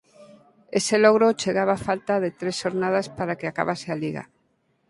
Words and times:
Ese 0.79 0.95
logro 1.05 1.37
chegaba 1.41 1.73
a 1.75 1.83
falta 1.87 2.13
de 2.23 2.29
tres 2.39 2.55
xornadas 2.61 3.07
para 3.17 3.37
que 3.39 3.47
acabase 3.47 3.87
a 3.91 3.99
liga. 4.03 4.23